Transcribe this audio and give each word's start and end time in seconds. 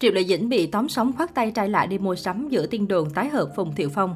Triệu 0.00 0.12
Lệ 0.12 0.24
Dĩnh 0.24 0.48
bị 0.48 0.66
tóm 0.66 0.88
sóng 0.88 1.12
khoát 1.12 1.34
tay 1.34 1.50
trai 1.50 1.68
lại 1.68 1.86
đi 1.86 1.98
mua 1.98 2.14
sắm 2.14 2.48
giữa 2.48 2.66
tiên 2.66 2.88
đồn 2.88 3.10
tái 3.10 3.28
hợp 3.28 3.48
Phùng 3.56 3.74
Thiệu 3.74 3.88
Phong. 3.88 4.14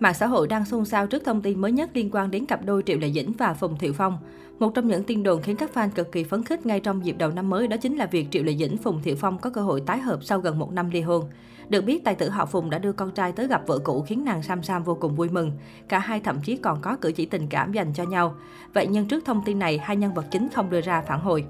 Mạng 0.00 0.14
xã 0.14 0.26
hội 0.26 0.48
đang 0.48 0.64
xôn 0.64 0.84
xao 0.84 1.06
trước 1.06 1.24
thông 1.24 1.42
tin 1.42 1.60
mới 1.60 1.72
nhất 1.72 1.90
liên 1.94 2.10
quan 2.12 2.30
đến 2.30 2.46
cặp 2.46 2.64
đôi 2.64 2.82
Triệu 2.86 2.98
Lệ 2.98 3.10
Dĩnh 3.10 3.32
và 3.32 3.54
Phùng 3.54 3.78
Thiệu 3.78 3.92
Phong. 3.92 4.18
Một 4.58 4.74
trong 4.74 4.88
những 4.88 5.04
tin 5.04 5.22
đồn 5.22 5.42
khiến 5.42 5.56
các 5.56 5.70
fan 5.74 5.88
cực 5.94 6.12
kỳ 6.12 6.24
phấn 6.24 6.44
khích 6.44 6.66
ngay 6.66 6.80
trong 6.80 7.04
dịp 7.04 7.18
đầu 7.18 7.30
năm 7.30 7.50
mới 7.50 7.68
đó 7.68 7.76
chính 7.76 7.96
là 7.96 8.06
việc 8.06 8.26
Triệu 8.30 8.42
Lệ 8.42 8.56
Dĩnh 8.56 8.76
Phùng 8.76 9.02
Thiệu 9.02 9.16
Phong 9.16 9.38
có 9.38 9.50
cơ 9.50 9.60
hội 9.60 9.82
tái 9.86 9.98
hợp 9.98 10.24
sau 10.24 10.40
gần 10.40 10.58
một 10.58 10.72
năm 10.72 10.90
ly 10.90 11.00
hôn. 11.00 11.24
Được 11.68 11.84
biết, 11.84 12.04
tài 12.04 12.14
tử 12.14 12.28
họ 12.28 12.46
Phùng 12.46 12.70
đã 12.70 12.78
đưa 12.78 12.92
con 12.92 13.10
trai 13.10 13.32
tới 13.32 13.46
gặp 13.46 13.62
vợ 13.66 13.78
cũ 13.78 14.04
khiến 14.06 14.24
nàng 14.24 14.42
Sam 14.42 14.62
Sam 14.62 14.82
vô 14.84 14.94
cùng 14.94 15.14
vui 15.14 15.28
mừng. 15.28 15.52
Cả 15.88 15.98
hai 15.98 16.20
thậm 16.20 16.40
chí 16.44 16.56
còn 16.56 16.80
có 16.80 16.96
cử 16.96 17.12
chỉ 17.12 17.26
tình 17.26 17.46
cảm 17.46 17.72
dành 17.72 17.92
cho 17.94 18.04
nhau. 18.04 18.34
Vậy 18.74 18.86
nhưng 18.86 19.08
trước 19.08 19.24
thông 19.24 19.42
tin 19.44 19.58
này, 19.58 19.78
hai 19.78 19.96
nhân 19.96 20.14
vật 20.14 20.24
chính 20.30 20.48
không 20.54 20.70
đưa 20.70 20.80
ra 20.80 21.02
phản 21.02 21.20
hồi. 21.20 21.44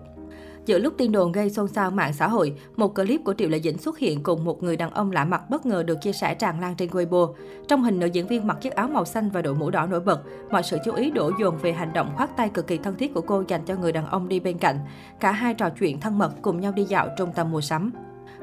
Giữa 0.67 0.79
lúc 0.79 0.95
tin 0.99 1.12
đồn 1.12 1.33
gây 1.33 1.51
xôn 1.51 1.69
xao 1.69 1.91
mạng 1.91 2.12
xã 2.12 2.29
hội, 2.29 2.53
một 2.77 2.95
clip 2.95 3.21
của 3.25 3.35
Triệu 3.39 3.49
Lệ 3.49 3.61
Dĩnh 3.61 3.79
xuất 3.79 3.99
hiện 3.99 4.23
cùng 4.23 4.45
một 4.45 4.62
người 4.62 4.77
đàn 4.77 4.91
ông 4.91 5.12
lạ 5.12 5.25
mặt 5.25 5.51
bất 5.51 5.66
ngờ 5.66 5.83
được 5.83 5.98
chia 6.02 6.12
sẻ 6.12 6.34
tràn 6.34 6.61
lan 6.61 6.75
trên 6.77 6.91
Weibo. 6.91 7.34
Trong 7.69 7.83
hình 7.83 7.98
nữ 7.98 8.07
diễn 8.07 8.27
viên 8.27 8.47
mặc 8.47 8.59
chiếc 8.61 8.73
áo 8.73 8.88
màu 8.88 9.05
xanh 9.05 9.30
và 9.30 9.43
đội 9.43 9.55
mũ 9.55 9.71
đỏ 9.71 9.87
nổi 9.87 10.01
bật, 10.01 10.23
mọi 10.51 10.62
sự 10.62 10.79
chú 10.85 10.93
ý 10.93 11.11
đổ 11.11 11.30
dồn 11.41 11.59
về 11.62 11.73
hành 11.73 11.93
động 11.93 12.12
khoát 12.16 12.37
tay 12.37 12.48
cực 12.48 12.66
kỳ 12.66 12.79
thân 12.79 12.97
thiết 12.97 13.15
của 13.15 13.21
cô 13.21 13.45
dành 13.48 13.65
cho 13.66 13.74
người 13.77 13.93
đàn 13.93 14.07
ông 14.07 14.29
đi 14.29 14.41
bên 14.41 14.59
cạnh. 14.59 14.79
Cả 15.21 15.33
hai 15.33 15.55
trò 15.55 15.71
chuyện 15.71 16.01
thân 16.01 16.19
mật 16.19 16.33
cùng 16.43 16.61
nhau 16.61 16.73
đi 16.73 16.85
dạo 16.85 17.09
trung 17.19 17.30
tâm 17.35 17.51
mua 17.51 17.60
sắm. 17.60 17.91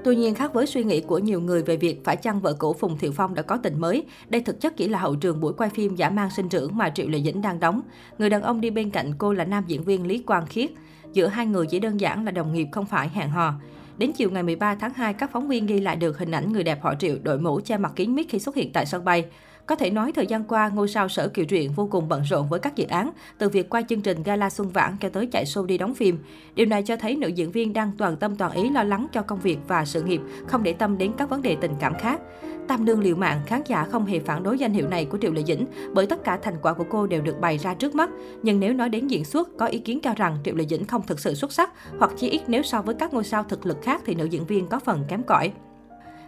Tuy 0.03 0.15
nhiên, 0.15 0.35
khác 0.35 0.53
với 0.53 0.67
suy 0.67 0.83
nghĩ 0.83 1.01
của 1.01 1.19
nhiều 1.19 1.41
người 1.41 1.63
về 1.63 1.77
việc 1.77 2.05
phải 2.05 2.15
chăng 2.15 2.39
vợ 2.39 2.53
cũ 2.53 2.73
Phùng 2.73 2.97
Thiệu 2.97 3.11
Phong 3.11 3.35
đã 3.35 3.41
có 3.41 3.57
tình 3.57 3.79
mới, 3.79 4.05
đây 4.29 4.41
thực 4.41 4.61
chất 4.61 4.77
chỉ 4.77 4.87
là 4.87 4.99
hậu 4.99 5.15
trường 5.15 5.39
buổi 5.39 5.53
quay 5.53 5.69
phim 5.69 5.95
giả 5.95 6.09
mang 6.09 6.29
sinh 6.29 6.49
trưởng 6.49 6.77
mà 6.77 6.89
Triệu 6.89 7.07
Lệ 7.07 7.21
Dĩnh 7.21 7.41
đang 7.41 7.59
đóng. 7.59 7.81
Người 8.17 8.29
đàn 8.29 8.41
ông 8.41 8.61
đi 8.61 8.69
bên 8.69 8.89
cạnh 8.89 9.13
cô 9.17 9.33
là 9.33 9.45
nam 9.45 9.63
diễn 9.67 9.83
viên 9.83 10.07
Lý 10.07 10.17
Quang 10.17 10.45
Khiết. 10.45 10.71
Giữa 11.13 11.27
hai 11.27 11.45
người 11.45 11.67
chỉ 11.67 11.79
đơn 11.79 11.99
giản 11.99 12.25
là 12.25 12.31
đồng 12.31 12.53
nghiệp 12.53 12.67
không 12.71 12.85
phải 12.85 13.09
hẹn 13.09 13.29
hò. 13.29 13.53
Đến 13.97 14.11
chiều 14.13 14.29
ngày 14.31 14.43
13 14.43 14.75
tháng 14.75 14.93
2, 14.93 15.13
các 15.13 15.31
phóng 15.31 15.47
viên 15.47 15.65
ghi 15.65 15.79
lại 15.79 15.95
được 15.95 16.17
hình 16.17 16.31
ảnh 16.31 16.53
người 16.53 16.63
đẹp 16.63 16.81
họ 16.81 16.95
Triệu 16.95 17.17
đội 17.23 17.39
mũ 17.39 17.59
che 17.65 17.77
mặt 17.77 17.91
kính 17.95 18.15
mít 18.15 18.25
khi 18.29 18.39
xuất 18.39 18.55
hiện 18.55 18.73
tại 18.73 18.85
sân 18.85 19.05
bay. 19.05 19.25
Có 19.65 19.75
thể 19.75 19.89
nói 19.89 20.11
thời 20.11 20.27
gian 20.27 20.43
qua, 20.43 20.69
ngôi 20.69 20.87
sao 20.87 21.09
Sở 21.09 21.27
Kiều 21.27 21.45
Truyện 21.45 21.71
vô 21.71 21.87
cùng 21.91 22.09
bận 22.09 22.21
rộn 22.21 22.49
với 22.49 22.59
các 22.59 22.75
dự 22.75 22.85
án, 22.85 23.11
từ 23.37 23.49
việc 23.49 23.69
quay 23.69 23.83
chương 23.89 24.01
trình 24.01 24.23
Gala 24.23 24.49
Xuân 24.49 24.69
Vãn 24.69 24.97
cho 24.99 25.09
tới 25.09 25.25
chạy 25.25 25.45
show 25.45 25.65
đi 25.65 25.77
đóng 25.77 25.95
phim. 25.95 26.19
Điều 26.55 26.65
này 26.65 26.83
cho 26.83 26.95
thấy 26.95 27.15
nữ 27.15 27.27
diễn 27.27 27.51
viên 27.51 27.73
đang 27.73 27.91
toàn 27.97 28.17
tâm 28.17 28.35
toàn 28.35 28.51
ý 28.51 28.69
lo 28.69 28.83
lắng 28.83 29.07
cho 29.11 29.21
công 29.21 29.39
việc 29.39 29.57
và 29.67 29.85
sự 29.85 30.03
nghiệp, 30.03 30.21
không 30.47 30.63
để 30.63 30.73
tâm 30.73 30.97
đến 30.97 31.11
các 31.17 31.29
vấn 31.29 31.41
đề 31.41 31.57
tình 31.61 31.71
cảm 31.79 31.93
khác. 31.99 32.21
Tam 32.67 32.85
đương 32.85 32.99
liều 32.99 33.15
mạng, 33.15 33.41
khán 33.45 33.61
giả 33.65 33.83
không 33.83 34.05
hề 34.05 34.19
phản 34.19 34.43
đối 34.43 34.57
danh 34.57 34.73
hiệu 34.73 34.87
này 34.87 35.05
của 35.05 35.17
Triệu 35.21 35.31
Lệ 35.31 35.43
Dĩnh 35.43 35.65
bởi 35.93 36.07
tất 36.07 36.23
cả 36.23 36.39
thành 36.41 36.55
quả 36.61 36.73
của 36.73 36.85
cô 36.89 37.07
đều 37.07 37.21
được 37.21 37.39
bày 37.39 37.57
ra 37.57 37.73
trước 37.73 37.95
mắt. 37.95 38.09
Nhưng 38.43 38.59
nếu 38.59 38.73
nói 38.73 38.89
đến 38.89 39.07
diễn 39.07 39.25
xuất, 39.25 39.57
có 39.57 39.65
ý 39.65 39.79
kiến 39.79 39.99
cho 40.03 40.13
rằng 40.15 40.37
Triệu 40.43 40.55
Lệ 40.55 40.65
Dĩnh 40.69 40.85
không 40.85 41.01
thực 41.07 41.19
sự 41.19 41.33
xuất 41.33 41.51
sắc 41.51 41.71
hoặc 41.99 42.11
chỉ 42.17 42.29
ít 42.29 42.41
nếu 42.47 42.63
so 42.63 42.81
với 42.81 42.95
các 42.95 43.13
ngôi 43.13 43.23
sao 43.23 43.43
thực 43.43 43.65
lực 43.65 43.77
khác 43.81 44.01
thì 44.05 44.15
nữ 44.15 44.25
diễn 44.25 44.45
viên 44.45 44.67
có 44.67 44.79
phần 44.79 45.05
kém 45.07 45.23
cỏi. 45.23 45.51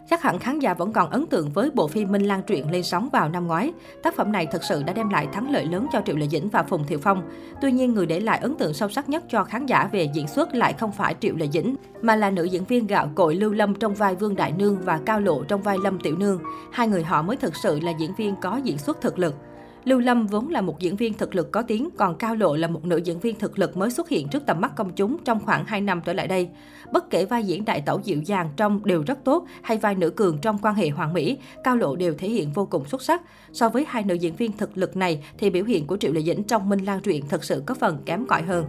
Chắc 0.10 0.22
hẳn 0.22 0.40
khán 0.40 0.60
giả 0.60 0.74
vẫn 0.74 0.94
còn 0.94 1.10
ấn 1.10 1.26
tượng 1.26 1.50
với 1.50 1.72
bộ 1.74 1.88
phim 1.88 2.12
Minh 2.12 2.22
Lan 2.22 2.44
truyện 2.44 2.72
lên 2.72 2.84
sóng 2.84 3.10
vào 3.14 3.30
năm 3.30 3.48
ngoái. 3.48 3.74
Tác 4.04 4.16
phẩm 4.16 4.32
này 4.32 4.46
thực 4.46 4.64
sự 4.64 4.84
đã 4.84 4.94
đem 4.94 5.10
lại 5.10 5.28
thắng 5.34 5.52
lợi 5.52 5.66
lớn 5.66 5.88
cho 5.92 6.02
Triệu 6.06 6.16
Lệ 6.16 6.28
Dĩnh 6.28 6.50
và 6.50 6.64
Phùng 6.64 6.84
Thiệu 6.88 7.00
Phong. 7.02 7.30
Tuy 7.62 7.72
nhiên, 7.72 7.94
người 7.94 8.06
để 8.06 8.20
lại 8.20 8.40
ấn 8.42 8.56
tượng 8.56 8.74
sâu 8.74 8.90
sắc 8.90 9.10
nhất 9.10 9.24
cho 9.30 9.44
khán 9.44 9.66
giả 9.66 9.90
về 9.92 10.10
diễn 10.14 10.28
xuất 10.28 10.56
lại 10.56 10.74
không 10.74 10.92
phải 10.92 11.16
Triệu 11.20 11.36
Lệ 11.36 11.48
Dĩnh, 11.54 11.76
mà 12.02 12.16
là 12.16 12.30
nữ 12.30 12.44
diễn 12.44 12.66
viên 12.66 12.88
gạo 12.88 13.10
cội 13.16 13.36
Lưu 13.36 13.52
Lâm 13.52 13.76
trong 13.76 13.94
vai 13.94 14.16
Vương 14.16 14.36
Đại 14.36 14.52
Nương 14.52 14.82
và 14.82 15.00
Cao 15.06 15.20
Lộ 15.20 15.44
trong 15.44 15.62
vai 15.62 15.78
Lâm 15.84 16.00
Tiểu 16.00 16.18
Nương. 16.18 16.40
Hai 16.72 16.88
người 16.88 17.04
họ 17.04 17.22
mới 17.22 17.38
thực 17.38 17.56
sự 17.56 17.80
là 17.80 17.92
diễn 17.92 18.16
viên 18.16 18.36
có 18.42 18.58
diễn 18.64 18.78
xuất 18.78 19.02
thực 19.02 19.20
lực. 19.20 19.36
Lưu 19.84 20.00
Lâm 20.00 20.28
vốn 20.28 20.50
là 20.50 20.62
một 20.62 20.80
diễn 20.80 20.96
viên 20.96 21.14
thực 21.14 21.36
lực 21.36 21.52
có 21.52 21.62
tiếng, 21.62 21.90
còn 21.98 22.16
Cao 22.16 22.36
Lộ 22.36 22.56
là 22.56 22.68
một 22.68 22.86
nữ 22.86 22.98
diễn 22.98 23.20
viên 23.20 23.36
thực 23.36 23.60
lực 23.60 23.78
mới 23.78 23.92
xuất 23.92 24.10
hiện 24.10 24.28
trước 24.28 24.46
tầm 24.46 24.62
mắt 24.62 24.76
công 24.76 24.94
chúng 24.96 25.18
trong 25.26 25.40
khoảng 25.46 25.66
2 25.66 25.82
năm 25.82 26.02
trở 26.06 26.14
lại 26.14 26.28
đây. 26.28 26.50
Bất 26.92 27.10
kể 27.10 27.26
vai 27.26 27.44
diễn 27.44 27.66
đại 27.66 27.82
tẩu 27.82 28.02
dịu 28.04 28.22
dàng 28.22 28.50
trong 28.58 28.86
đều 28.86 29.04
rất 29.08 29.24
tốt 29.24 29.46
hay 29.62 29.78
vai 29.78 29.96
nữ 29.96 30.10
cường 30.10 30.38
trong 30.38 30.58
quan 30.62 30.76
hệ 30.76 30.90
hoàng 30.90 31.14
mỹ, 31.14 31.38
Cao 31.64 31.76
Lộ 31.76 31.96
đều 31.96 32.14
thể 32.14 32.30
hiện 32.30 32.52
vô 32.54 32.66
cùng 32.66 32.86
xuất 32.86 33.02
sắc. 33.02 33.22
So 33.54 33.70
với 33.70 33.86
hai 33.88 34.04
nữ 34.04 34.14
diễn 34.14 34.36
viên 34.36 34.58
thực 34.58 34.78
lực 34.78 34.98
này 34.98 35.24
thì 35.38 35.50
biểu 35.50 35.64
hiện 35.64 35.88
của 35.88 35.98
Triệu 35.98 36.14
Lệ 36.14 36.22
Dĩnh 36.22 36.44
trong 36.44 36.70
Minh 36.70 36.86
Lan 36.86 37.02
truyện 37.02 37.24
thật 37.30 37.44
sự 37.44 37.64
có 37.66 37.74
phần 37.74 37.98
kém 38.06 38.26
cỏi 38.26 38.42
hơn. 38.42 38.66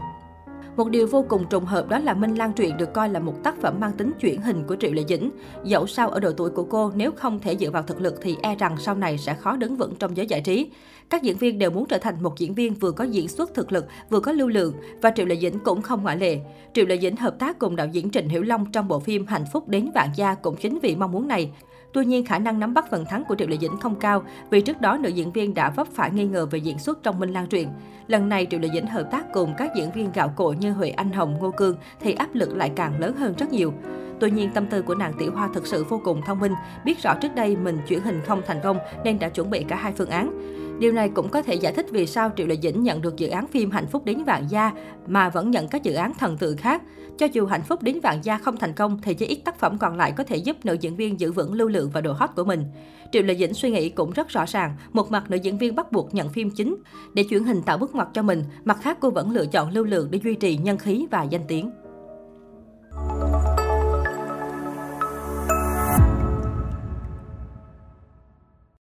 Một 0.77 0.91
điều 0.91 1.07
vô 1.07 1.25
cùng 1.29 1.45
trùng 1.51 1.65
hợp 1.65 1.89
đó 1.89 1.99
là 1.99 2.15
Minh 2.15 2.35
Lan 2.35 2.53
truyện 2.53 2.77
được 2.77 2.93
coi 2.93 3.09
là 3.09 3.21
một 3.21 3.35
tác 3.43 3.61
phẩm 3.61 3.81
mang 3.81 3.93
tính 3.93 4.13
chuyển 4.21 4.41
hình 4.41 4.65
của 4.67 4.77
Triệu 4.81 4.93
Lệ 4.93 5.05
Dĩnh. 5.09 5.31
Dẫu 5.65 5.87
sao 5.87 6.09
ở 6.09 6.21
độ 6.21 6.33
tuổi 6.33 6.51
của 6.51 6.65
cô, 6.65 6.93
nếu 6.95 7.13
không 7.13 7.39
thể 7.39 7.57
dựa 7.57 7.71
vào 7.71 7.83
thực 7.83 8.01
lực 8.01 8.15
thì 8.23 8.37
e 8.43 8.55
rằng 8.55 8.77
sau 8.79 8.95
này 8.95 9.19
sẽ 9.19 9.35
khó 9.35 9.57
đứng 9.57 9.77
vững 9.77 9.95
trong 9.99 10.17
giới 10.17 10.27
giải 10.27 10.41
trí. 10.41 10.71
Các 11.11 11.23
diễn 11.23 11.37
viên 11.37 11.59
đều 11.59 11.71
muốn 11.71 11.87
trở 11.87 11.99
thành 11.99 12.23
một 12.23 12.39
diễn 12.39 12.55
viên 12.55 12.75
vừa 12.75 12.91
có 12.91 13.05
diễn 13.05 13.29
xuất 13.29 13.55
thực 13.55 13.73
lực, 13.73 13.87
vừa 14.11 14.21
có 14.21 14.33
lưu 14.33 14.49
lượng 14.49 14.75
và 15.03 15.11
Triệu 15.11 15.27
Lệ 15.27 15.37
Dĩnh 15.37 15.59
cũng 15.59 15.83
không 15.83 16.03
ngoại 16.03 16.17
lệ. 16.17 16.41
Triệu 16.75 16.87
Lệ 16.87 16.99
Dĩnh 16.99 17.17
hợp 17.17 17.39
tác 17.39 17.59
cùng 17.59 17.77
đạo 17.77 17.87
diễn 17.87 18.11
Trịnh 18.11 18.29
Hiểu 18.29 18.43
Long 18.43 18.73
trong 18.73 18.89
bộ 18.89 19.01
phim 19.01 19.27
Hạnh 19.27 19.45
phúc 19.53 19.69
đến 19.69 19.91
vạn 19.95 20.09
gia 20.17 20.35
cũng 20.35 20.57
chính 20.57 20.79
vì 20.83 20.97
mong 20.97 21.13
muốn 21.13 21.29
này. 21.29 21.51
Tuy 21.93 22.05
nhiên, 22.05 22.25
khả 22.25 22.39
năng 22.39 22.59
nắm 22.59 22.75
bắt 22.75 22.91
phần 22.91 23.05
thắng 23.05 23.25
của 23.29 23.35
Triệu 23.35 23.49
Lệ 23.49 23.57
Dĩnh 23.61 23.77
không 23.81 23.95
cao 23.95 24.23
vì 24.51 24.61
trước 24.61 24.81
đó 24.81 24.99
nữ 24.99 25.09
diễn 25.09 25.33
viên 25.33 25.55
đã 25.55 25.71
vấp 25.71 25.87
phải 25.93 26.11
nghi 26.11 26.25
ngờ 26.25 26.47
về 26.47 26.59
diễn 26.59 26.79
xuất 26.79 27.03
trong 27.03 27.21
Minh 27.21 27.33
Lan 27.33 27.47
truyện. 27.47 27.69
Lần 28.07 28.29
này 28.29 28.47
Triệu 28.51 28.61
Lệ 28.61 28.69
Dĩnh 28.75 28.87
hợp 28.87 29.09
tác 29.11 29.33
cùng 29.33 29.55
các 29.59 29.71
diễn 29.77 29.91
viên 29.91 30.13
gạo 30.13 30.33
cội 30.37 30.57
như 30.65 30.73
Huệ 30.73 30.91
Anh 30.91 31.13
Hồng, 31.13 31.37
Ngô 31.41 31.51
Cương 31.51 31.77
thì 32.01 32.13
áp 32.13 32.35
lực 32.35 32.57
lại 32.57 32.71
càng 32.77 33.01
lớn 33.01 33.17
hơn 33.17 33.35
rất 33.39 33.53
nhiều. 33.53 33.73
Tuy 34.21 34.31
nhiên, 34.31 34.51
tâm 34.55 34.67
tư 34.67 34.83
của 34.83 34.95
nàng 34.95 35.13
Tiểu 35.19 35.33
Hoa 35.35 35.49
thực 35.55 35.67
sự 35.67 35.85
vô 35.85 36.01
cùng 36.05 36.23
thông 36.27 36.41
minh, 36.41 36.53
biết 36.85 37.03
rõ 37.03 37.15
trước 37.15 37.35
đây 37.35 37.57
mình 37.57 37.79
chuyển 37.89 38.01
hình 38.01 38.21
không 38.27 38.43
thành 38.47 38.61
công 38.63 38.79
nên 39.05 39.19
đã 39.19 39.29
chuẩn 39.29 39.51
bị 39.51 39.65
cả 39.69 39.77
hai 39.77 39.93
phương 39.97 40.11
án. 40.11 40.31
Điều 40.79 40.93
này 40.93 41.09
cũng 41.09 41.29
có 41.29 41.43
thể 41.43 41.55
giải 41.55 41.73
thích 41.73 41.87
vì 41.91 42.07
sao 42.07 42.31
Triệu 42.37 42.47
Lệ 42.47 42.57
Dĩnh 42.63 42.83
nhận 42.83 43.03
được 43.03 43.17
dự 43.17 43.29
án 43.29 43.47
phim 43.47 43.71
Hạnh 43.71 43.87
phúc 43.87 44.05
đến 44.05 44.25
vạn 44.25 44.47
gia 44.51 44.73
mà 45.07 45.29
vẫn 45.29 45.51
nhận 45.51 45.69
các 45.69 45.83
dự 45.83 45.95
án 45.95 46.13
thần 46.19 46.37
tượng 46.37 46.57
khác. 46.57 46.83
Cho 47.19 47.27
dù 47.33 47.47
Hạnh 47.47 47.63
phúc 47.63 47.83
đến 47.83 48.01
vạn 48.01 48.19
gia 48.23 48.39
không 48.39 48.57
thành 48.57 48.73
công 48.73 49.01
thì 49.03 49.15
chỉ 49.15 49.27
ít 49.27 49.39
tác 49.45 49.59
phẩm 49.59 49.79
còn 49.79 49.97
lại 49.97 50.13
có 50.13 50.25
thể 50.25 50.37
giúp 50.37 50.57
nữ 50.65 50.77
diễn 50.81 50.97
viên 50.97 51.21
giữ 51.21 51.33
vững 51.33 51.55
lưu 51.55 51.69
lượng 51.69 51.91
và 51.95 52.01
độ 52.01 52.13
hot 52.13 52.31
của 52.37 52.45
mình. 52.45 52.65
Triệu 53.13 53.23
Lệ 53.23 53.35
Dĩnh 53.35 53.55
suy 53.55 53.71
nghĩ 53.71 53.89
cũng 53.89 54.11
rất 54.11 54.29
rõ 54.29 54.45
ràng, 54.47 54.77
một 54.93 55.11
mặt 55.11 55.31
nữ 55.31 55.37
diễn 55.37 55.59
viên 55.59 55.75
bắt 55.75 55.93
buộc 55.93 56.15
nhận 56.15 56.29
phim 56.29 56.51
chính 56.51 56.77
để 57.15 57.23
chuyển 57.23 57.45
hình 57.45 57.63
tạo 57.63 57.79
bước 57.79 57.95
ngoặt 57.95 58.09
cho 58.13 58.23
mình, 58.23 58.45
mặt 58.65 58.79
khác 58.83 58.99
cô 59.01 59.11
vẫn 59.11 59.31
lựa 59.31 59.47
chọn 59.47 59.71
lưu 59.71 59.85
lượng 59.85 60.09
để 60.11 60.21
duy 60.25 60.35
trì 60.35 60.57
nhân 60.57 60.79
khí 60.79 61.07
và 61.11 61.23
danh 61.23 61.45
tiếng. 61.49 61.71